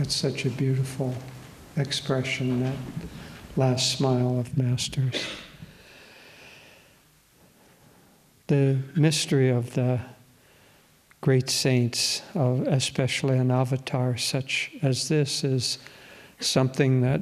[0.00, 1.14] That's such a beautiful
[1.76, 2.74] expression, that
[3.54, 5.26] last smile of Master's.
[8.46, 10.00] The mystery of the
[11.20, 15.76] great saints, especially an avatar such as this, is
[16.38, 17.20] something that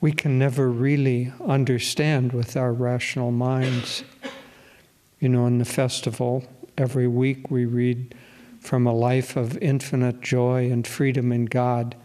[0.00, 4.04] we can never really understand with our rational minds.
[5.20, 6.44] You know, in the festival,
[6.78, 8.14] every week we read
[8.68, 11.96] from a life of infinite joy and freedom in God,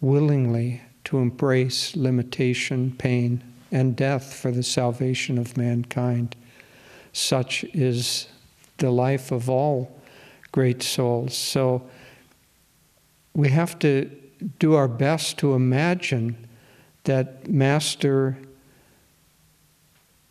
[0.00, 6.36] willingly to embrace limitation, pain, and death for the salvation of mankind.
[7.12, 8.28] Such is
[8.78, 10.00] the life of all
[10.52, 11.36] great souls.
[11.36, 11.90] So
[13.34, 14.08] we have to
[14.60, 16.46] do our best to imagine
[17.02, 18.38] that Master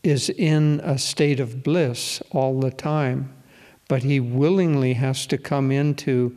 [0.04, 3.35] is in a state of bliss all the time,
[3.88, 6.36] but he willingly has to come into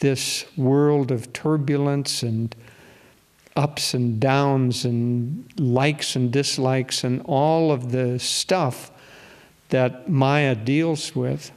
[0.00, 2.54] this world of turbulence and
[3.56, 8.90] ups and downs and likes and dislikes and all of the stuff
[9.70, 11.52] that Maya deals with.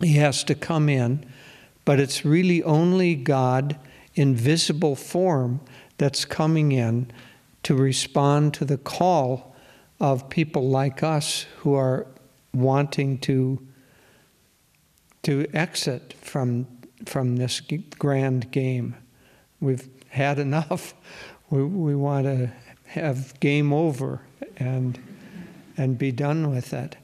[0.00, 1.24] He has to come in,
[1.84, 3.78] but it's really only God
[4.14, 5.60] in visible form
[5.98, 7.10] that's coming in
[7.62, 9.54] to respond to the call
[10.00, 12.06] of people like us who are
[12.52, 13.64] wanting to
[15.22, 16.66] to exit from
[17.06, 17.60] from this
[17.98, 18.94] grand game.
[19.60, 20.94] We've had enough.
[21.50, 22.50] We, we want to
[22.86, 24.22] have game over
[24.56, 24.98] and
[25.76, 26.96] and be done with it.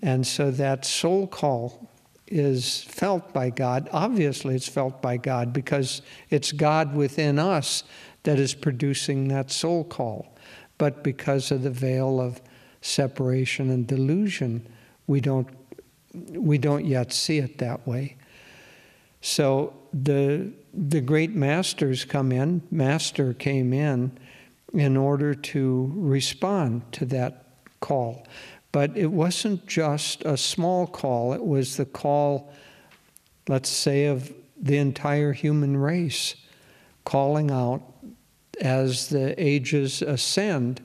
[0.00, 1.90] And so that soul call
[2.26, 3.88] is felt by God.
[3.92, 7.84] Obviously, it's felt by God because it's God within us
[8.22, 10.34] that is producing that soul call.
[10.78, 12.40] But because of the veil of
[12.80, 14.66] separation and delusion,
[15.06, 15.48] we don't,
[16.14, 18.16] we don't yet see it that way.
[19.20, 24.18] So the, the great masters come in, Master came in
[24.72, 27.46] in order to respond to that
[27.80, 28.26] call.
[28.72, 32.52] But it wasn't just a small call, it was the call,
[33.48, 36.34] let's say, of the entire human race,
[37.04, 37.82] calling out
[38.60, 40.80] as the ages ascend,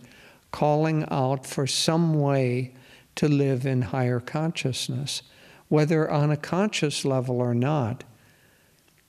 [0.52, 2.74] calling out for some way
[3.20, 5.24] to live in higher consciousness,
[5.68, 8.06] whether on a conscious level or not.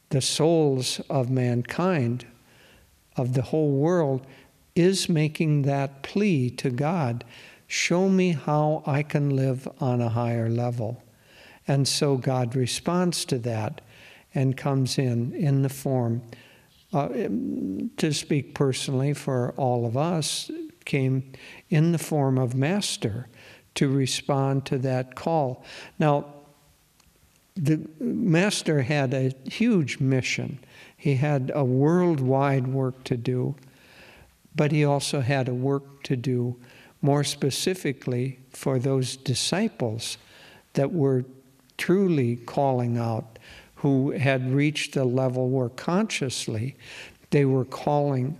[0.08, 2.26] The souls of mankind,
[3.16, 4.26] of the whole world,
[4.74, 7.22] is making that plea to God
[7.68, 11.04] show me how I can live on a higher level.
[11.68, 13.80] And so God responds to that
[14.34, 16.22] and comes in in the form
[16.92, 17.10] uh,
[17.96, 20.50] to speak personally for all of us,
[20.84, 21.30] came
[21.68, 23.28] in the form of master
[23.74, 25.64] to respond to that call.
[25.98, 26.26] Now,
[27.56, 30.58] the master had a huge mission.
[30.96, 33.54] He had a worldwide work to do,
[34.54, 36.56] but he also had a work to do
[37.02, 40.18] more specifically for those disciples
[40.74, 41.24] that were
[41.78, 43.38] truly calling out
[43.76, 46.76] who had reached a level where consciously
[47.30, 48.38] they were calling,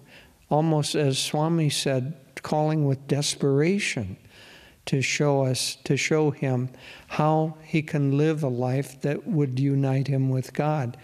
[0.51, 4.17] almost as Swami said, calling with desperation
[4.91, 6.69] to show us, to show him
[7.07, 10.97] how he can live a life that would unite him with God.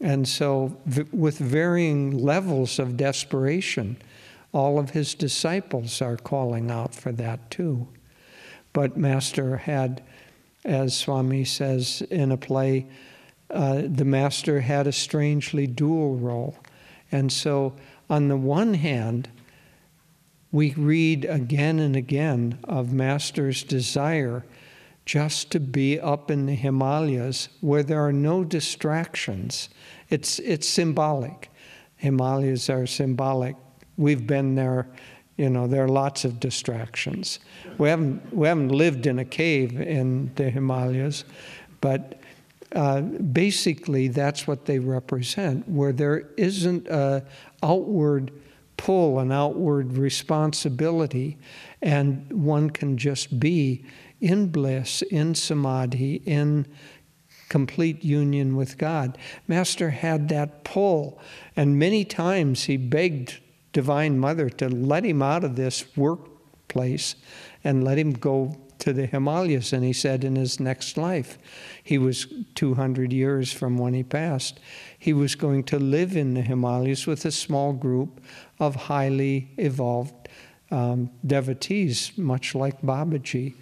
[0.00, 0.76] And so,
[1.12, 3.96] with varying levels of desperation,
[4.50, 7.86] all of his disciples are calling out for that too.
[8.72, 10.02] But Master had,
[10.64, 12.88] as Swami says in a play,
[13.50, 16.56] uh, the master had a strangely dual role.
[17.12, 17.74] And so,
[18.10, 19.28] on the one hand,
[20.52, 24.44] we read again and again of Master's desire
[25.06, 29.70] just to be up in the Himalayas where there are no distractions.
[30.10, 31.50] It's, it's symbolic.
[31.96, 33.56] Himalayas are symbolic.
[33.96, 34.86] We've been there,
[35.36, 37.40] you know, there are lots of distractions.
[37.78, 41.24] We haven't, we haven't lived in a cave in the Himalayas,
[41.80, 42.20] but
[42.74, 47.22] uh, basically, that's what they represent, where there isn't an
[47.62, 48.30] outward
[48.82, 51.38] pull, an outward responsibility,
[51.80, 53.84] and one can just be
[54.20, 56.66] in bliss, in samadhi, in
[57.48, 59.16] complete union with God.
[59.46, 61.20] Master had that pull,
[61.54, 63.38] and many times he begged
[63.72, 67.14] Divine Mother to let him out of this workplace
[67.62, 69.72] and let him go to the Himalayas.
[69.72, 71.38] And he said in his next life,
[71.82, 72.26] he was
[72.56, 74.58] 200 years from when he passed,
[74.98, 78.20] he was going to live in the Himalayas with a small group
[78.58, 80.28] of highly evolved
[80.72, 83.54] um, devotees, much like Babaji.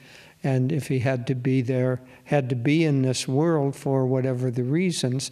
[0.43, 4.51] And if he had to be there, had to be in this world for whatever
[4.51, 5.31] the reasons,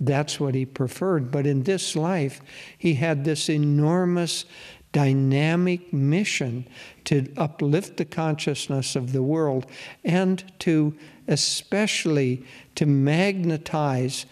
[0.00, 1.30] that's what he preferred.
[1.30, 2.40] But in this life,
[2.76, 4.44] he had this enormous
[4.92, 6.66] dynamic mission
[7.04, 9.66] to uplift the consciousness of the world
[10.04, 10.96] and to
[11.26, 12.44] especially
[12.74, 14.24] to magnetize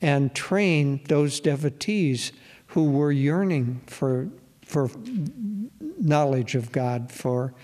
[0.00, 2.32] and train those devotees
[2.68, 4.28] who were yearning for,
[4.62, 4.90] for
[5.98, 7.54] knowledge of God, for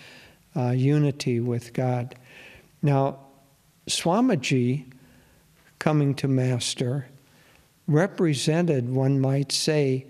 [0.56, 2.14] uh, unity with God.
[2.82, 3.18] Now,
[3.88, 4.92] Swamiji,
[5.78, 7.06] coming to Master,
[7.86, 10.06] represented, one might say,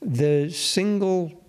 [0.00, 1.43] the single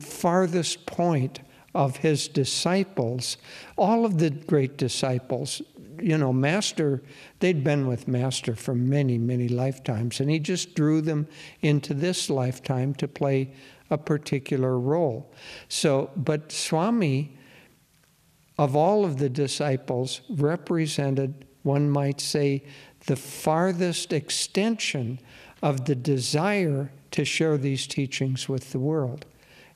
[0.00, 1.40] farthest point
[1.74, 3.36] of his disciples.
[3.76, 5.60] All of the great disciples,
[6.00, 7.02] you know, Master,
[7.40, 11.28] they'd been with Master for many, many lifetimes, and he just drew them
[11.60, 13.52] into this lifetime to play
[13.90, 15.30] a particular role.
[15.68, 17.36] So, but Swami,
[18.58, 22.64] of all of the disciples, represented, one might say,
[23.06, 25.20] the farthest extension
[25.62, 29.26] of the desire to share these teachings with the world.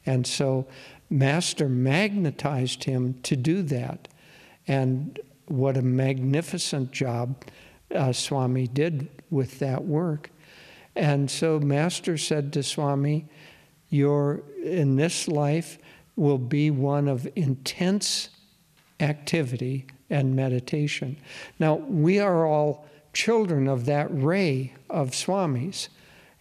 [0.07, 0.67] And so,
[1.11, 4.09] Master magnetized him to do that.
[4.69, 7.45] And what a magnificent job
[7.93, 10.31] uh, Swami did with that work.
[10.95, 13.27] And so, Master said to Swami,
[13.89, 15.79] Your in this life
[16.17, 18.29] will be one of intense
[19.01, 21.17] activity and meditation.
[21.59, 25.89] Now, we are all children of that ray of Swami's.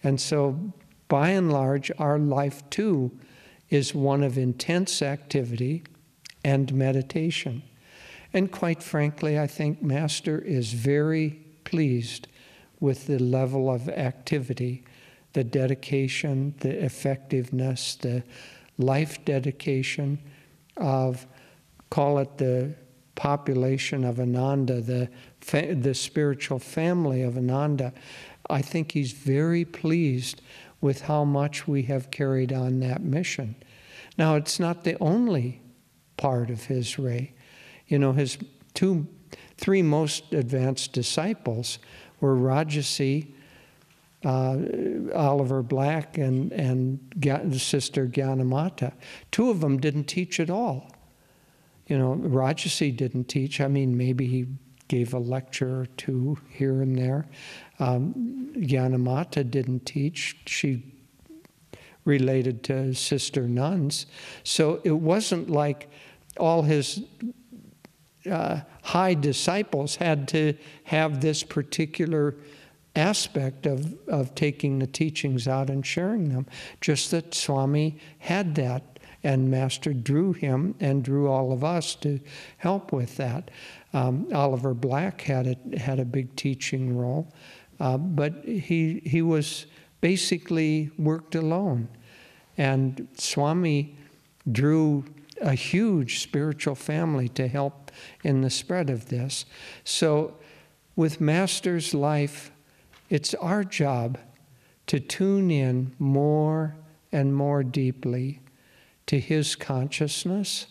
[0.02, 0.72] And so,
[1.08, 3.10] by and large, our life too
[3.70, 5.84] is one of intense activity
[6.44, 7.62] and meditation.
[8.32, 12.28] And quite frankly, I think Master is very pleased
[12.80, 14.84] with the level of activity,
[15.32, 18.24] the dedication, the effectiveness, the
[18.78, 20.18] life dedication
[20.76, 21.26] of,
[21.90, 22.74] call it the
[23.14, 25.08] population of Ananda, the,
[25.74, 27.92] the spiritual family of Ananda.
[28.48, 30.40] I think he's very pleased
[30.80, 33.54] with how much we have carried on that mission.
[34.16, 35.60] Now, it's not the only
[36.16, 37.32] part of his ray.
[37.86, 38.38] You know, his
[38.74, 39.06] two,
[39.56, 41.78] three most advanced disciples
[42.20, 43.32] were Rajarsi,
[44.24, 44.58] uh,
[45.14, 47.00] Oliver Black, and, and
[47.60, 48.92] Sister Gyanamata.
[49.30, 50.90] Two of them didn't teach at all.
[51.86, 53.60] You know, Rajarsi didn't teach.
[53.60, 54.46] I mean, maybe he
[54.90, 57.24] gave a lecture or two here and there.
[57.78, 60.36] Um, Gyanamata didn't teach.
[60.46, 60.82] She
[62.04, 64.06] related to sister nuns.
[64.42, 65.88] So it wasn't like
[66.38, 67.04] all his
[68.28, 70.54] uh, high disciples had to
[70.84, 72.34] have this particular
[72.96, 76.46] aspect of, of taking the teachings out and sharing them.
[76.80, 82.20] Just that Swami had that, and Master drew him and drew all of us to
[82.58, 83.50] help with that.
[83.92, 87.32] Um, Oliver Black had a, had a big teaching role,
[87.78, 89.66] uh, but he, he was
[90.00, 91.88] basically worked alone.
[92.56, 93.96] And Swami
[94.50, 95.04] drew
[95.40, 97.90] a huge spiritual family to help
[98.22, 99.44] in the spread of this.
[99.84, 100.36] So,
[100.96, 102.50] with Master's life,
[103.08, 104.18] it's our job
[104.86, 106.76] to tune in more
[107.12, 108.40] and more deeply
[109.10, 110.68] to his consciousness,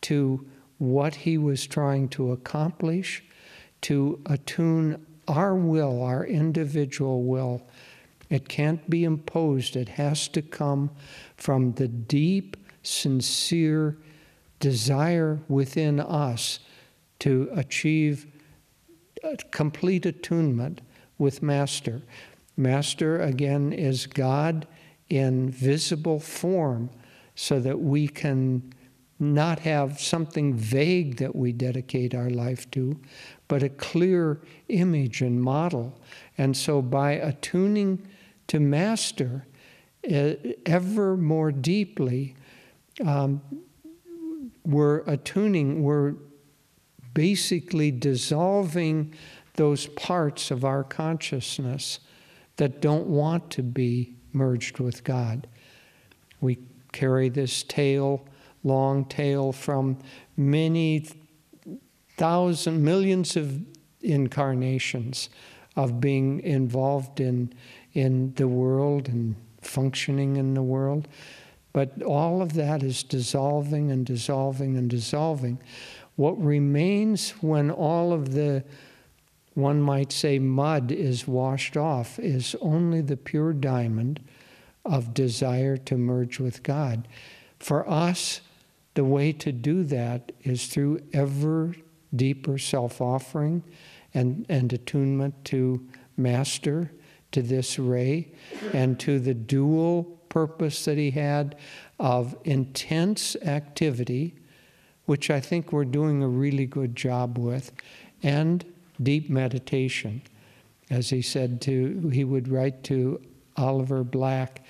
[0.00, 0.46] to
[0.78, 3.24] what he was trying to accomplish,
[3.80, 7.60] to attune our will, our individual will.
[8.28, 10.92] It can't be imposed, it has to come
[11.36, 13.98] from the deep sincere
[14.60, 16.60] desire within us
[17.18, 18.28] to achieve
[19.50, 20.82] complete attunement
[21.18, 22.02] with Master.
[22.56, 24.68] Master, again, is God
[25.08, 26.90] in visible form
[27.40, 28.70] so that we can
[29.18, 33.00] not have something vague that we dedicate our life to,
[33.48, 35.98] but a clear image and model.
[36.36, 38.06] And so by attuning
[38.48, 39.46] to Master
[40.04, 42.36] ever more deeply,
[43.02, 43.40] um,
[44.66, 46.16] we're attuning, we're
[47.14, 49.14] basically dissolving
[49.54, 52.00] those parts of our consciousness
[52.56, 55.46] that don't want to be merged with God.
[56.42, 56.58] We
[56.92, 58.26] carry this tail,
[58.64, 59.98] long tail, from
[60.36, 61.06] many
[62.16, 63.60] thousand, millions of
[64.02, 65.30] incarnations
[65.76, 67.52] of being involved in,
[67.92, 71.08] in the world and functioning in the world.
[71.72, 75.60] But all of that is dissolving and dissolving and dissolving.
[76.16, 78.64] What remains when all of the,
[79.54, 84.20] one might say, mud is washed off is only the pure diamond
[84.84, 87.06] of desire to merge with God.
[87.58, 88.40] For us,
[88.94, 91.74] the way to do that is through ever
[92.14, 93.62] deeper self offering
[94.14, 96.90] and, and attunement to Master,
[97.32, 98.32] to this ray,
[98.72, 101.56] and to the dual purpose that he had
[101.98, 104.34] of intense activity,
[105.06, 107.72] which I think we're doing a really good job with,
[108.22, 108.64] and
[109.02, 110.22] deep meditation.
[110.90, 113.20] As he said to, he would write to
[113.60, 114.64] Oliver Black,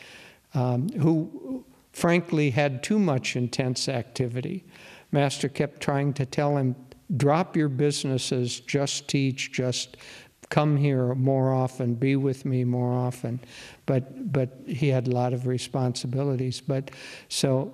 [0.55, 4.65] um, who frankly had too much intense activity.
[5.13, 6.77] Master kept trying to tell him,
[7.17, 9.97] drop your businesses, just teach, just
[10.51, 13.41] come here more often, be with me more often.
[13.87, 16.61] But but he had a lot of responsibilities.
[16.61, 16.91] But
[17.29, 17.73] so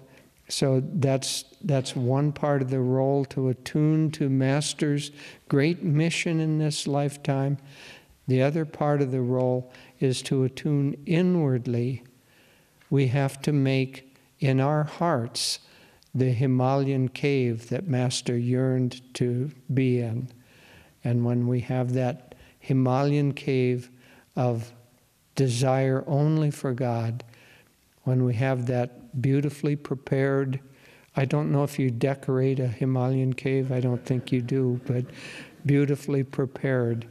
[0.49, 5.11] so that's that's one part of the role to attune to Master's
[5.49, 7.59] great mission in this lifetime.
[8.27, 12.03] The other part of the role is to attune inwardly.
[12.91, 15.61] We have to make in our hearts
[16.15, 20.29] the Himalayan cave that Master yearned to be in.
[21.05, 23.91] And when we have that Himalayan cave
[24.35, 24.73] of
[25.35, 27.23] desire only for God,
[28.05, 30.59] when we have that beautifully prepared,
[31.17, 35.05] I don't know if you decorate a Himalayan cave, I don't think you do, but
[35.65, 37.07] beautifully prepared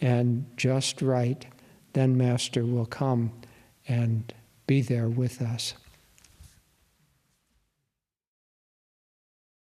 [0.00, 1.46] and just right,
[1.92, 3.32] then Master will come
[3.88, 4.32] and
[4.66, 5.74] be there with us.